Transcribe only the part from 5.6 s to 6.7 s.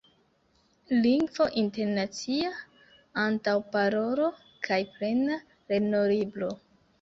Lernolibro.